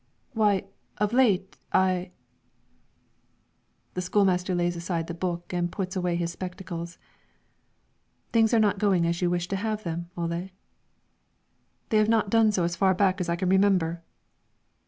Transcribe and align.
"Why, 0.33 0.63
of 0.97 1.13
late, 1.13 1.57
I" 1.71 2.09
The 3.93 4.01
school 4.01 4.25
master 4.25 4.55
lays 4.55 4.75
aside 4.75 5.05
the 5.05 5.13
book 5.13 5.53
and 5.53 5.71
puts 5.71 5.95
away 5.95 6.15
his 6.15 6.31
spectacles. 6.31 6.97
"Things 8.33 8.51
are 8.51 8.59
not 8.59 8.79
going 8.79 9.05
as 9.05 9.21
you 9.21 9.29
wish 9.29 9.47
to 9.49 9.57
have 9.57 9.83
them, 9.83 10.09
Ole?" 10.17 10.49
"They 11.89 11.97
have 11.97 12.09
not 12.09 12.31
done 12.31 12.51
so 12.51 12.63
as 12.63 12.75
far 12.75 12.95
back 12.95 13.21
as 13.21 13.29
I 13.29 13.35
can 13.35 13.49
remember." 13.49 14.01